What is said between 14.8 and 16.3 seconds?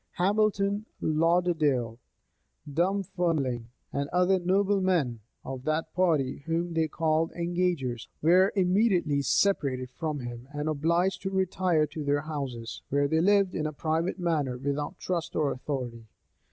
trust or authority.